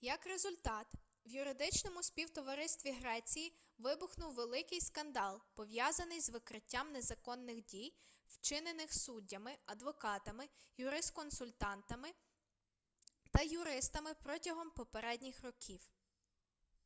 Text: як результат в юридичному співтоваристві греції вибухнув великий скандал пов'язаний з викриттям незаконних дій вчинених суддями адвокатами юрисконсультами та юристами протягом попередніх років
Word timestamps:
як 0.00 0.26
результат 0.26 0.86
в 1.26 1.28
юридичному 1.28 2.02
співтоваристві 2.02 2.92
греції 2.92 3.54
вибухнув 3.78 4.34
великий 4.34 4.80
скандал 4.80 5.40
пов'язаний 5.54 6.20
з 6.20 6.30
викриттям 6.30 6.92
незаконних 6.92 7.64
дій 7.64 7.94
вчинених 8.28 8.92
суддями 8.94 9.56
адвокатами 9.66 10.48
юрисконсультами 10.76 12.08
та 13.32 13.42
юристами 13.42 14.14
протягом 14.22 14.70
попередніх 14.70 15.42
років 15.44 15.80